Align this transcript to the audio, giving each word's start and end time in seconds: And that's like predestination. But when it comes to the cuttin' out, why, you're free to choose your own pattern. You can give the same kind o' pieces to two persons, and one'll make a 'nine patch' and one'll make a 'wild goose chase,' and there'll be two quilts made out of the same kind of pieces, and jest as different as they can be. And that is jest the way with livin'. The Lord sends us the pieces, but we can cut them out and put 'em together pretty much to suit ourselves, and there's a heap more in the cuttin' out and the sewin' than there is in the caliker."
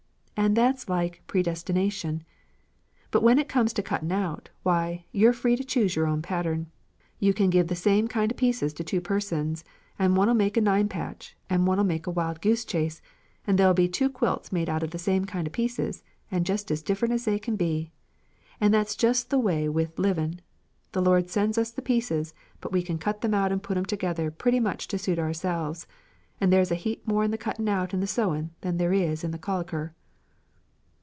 And 0.43 0.57
that's 0.57 0.89
like 0.89 1.21
predestination. 1.27 2.23
But 3.11 3.21
when 3.21 3.37
it 3.37 3.47
comes 3.47 3.73
to 3.73 3.83
the 3.83 3.87
cuttin' 3.87 4.11
out, 4.11 4.49
why, 4.63 5.05
you're 5.11 5.33
free 5.33 5.55
to 5.55 5.63
choose 5.63 5.95
your 5.95 6.07
own 6.07 6.23
pattern. 6.23 6.65
You 7.19 7.31
can 7.31 7.51
give 7.51 7.67
the 7.67 7.75
same 7.75 8.07
kind 8.07 8.33
o' 8.33 8.35
pieces 8.35 8.73
to 8.73 8.83
two 8.83 9.01
persons, 9.01 9.63
and 9.99 10.17
one'll 10.17 10.33
make 10.33 10.57
a 10.57 10.61
'nine 10.61 10.87
patch' 10.89 11.37
and 11.47 11.67
one'll 11.67 11.83
make 11.85 12.07
a 12.07 12.11
'wild 12.11 12.41
goose 12.41 12.65
chase,' 12.65 13.03
and 13.45 13.55
there'll 13.59 13.75
be 13.75 13.87
two 13.87 14.09
quilts 14.09 14.51
made 14.51 14.67
out 14.67 14.81
of 14.81 14.89
the 14.89 14.97
same 14.97 15.25
kind 15.25 15.45
of 15.45 15.53
pieces, 15.53 16.01
and 16.31 16.43
jest 16.43 16.71
as 16.71 16.81
different 16.81 17.13
as 17.13 17.25
they 17.25 17.37
can 17.37 17.55
be. 17.55 17.91
And 18.59 18.73
that 18.73 18.87
is 18.89 18.95
jest 18.95 19.29
the 19.29 19.37
way 19.37 19.69
with 19.69 19.99
livin'. 19.99 20.41
The 20.93 21.03
Lord 21.03 21.29
sends 21.29 21.59
us 21.59 21.69
the 21.69 21.83
pieces, 21.83 22.33
but 22.61 22.71
we 22.71 22.81
can 22.81 22.97
cut 22.97 23.21
them 23.21 23.35
out 23.35 23.51
and 23.51 23.61
put 23.61 23.77
'em 23.77 23.85
together 23.85 24.31
pretty 24.31 24.59
much 24.59 24.87
to 24.87 24.97
suit 24.97 25.19
ourselves, 25.19 25.85
and 26.39 26.51
there's 26.51 26.71
a 26.71 26.75
heap 26.81 27.07
more 27.07 27.23
in 27.23 27.29
the 27.29 27.37
cuttin' 27.37 27.69
out 27.69 27.93
and 27.93 28.01
the 28.01 28.07
sewin' 28.07 28.49
than 28.61 28.77
there 28.77 28.91
is 28.93 29.23
in 29.23 29.29
the 29.29 29.37
caliker." 29.37 29.91